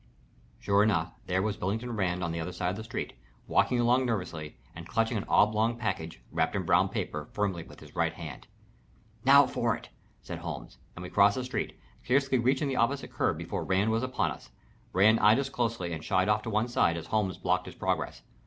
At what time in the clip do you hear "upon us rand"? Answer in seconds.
14.01-15.19